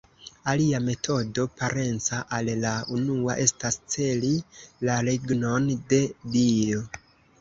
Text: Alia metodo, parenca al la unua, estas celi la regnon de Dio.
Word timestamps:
Alia 0.51 0.77
metodo, 0.85 1.43
parenca 1.59 2.21
al 2.37 2.49
la 2.63 2.71
unua, 2.97 3.35
estas 3.45 3.77
celi 3.97 4.35
la 4.89 4.97
regnon 5.11 5.69
de 5.93 6.01
Dio. 6.39 6.83